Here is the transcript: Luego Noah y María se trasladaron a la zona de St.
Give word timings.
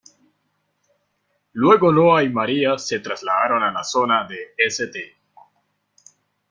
Luego 1.53 1.91
Noah 1.93 2.23
y 2.23 2.29
María 2.29 2.79
se 2.79 2.99
trasladaron 3.01 3.61
a 3.61 3.71
la 3.71 3.83
zona 3.83 4.27
de 4.27 4.55
St. 4.57 5.15